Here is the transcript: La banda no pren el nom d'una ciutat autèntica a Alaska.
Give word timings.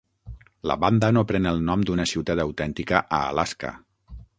La 0.71 0.77
banda 0.83 1.11
no 1.17 1.23
pren 1.33 1.47
el 1.53 1.63
nom 1.69 1.85
d'una 1.91 2.09
ciutat 2.15 2.45
autèntica 2.49 3.05
a 3.05 3.25
Alaska. 3.33 3.77